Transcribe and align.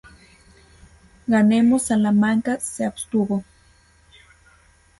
Ganemos 1.27 1.83
Salamanca 1.83 2.59
se 2.59 2.85
abstuvo. 2.87 3.43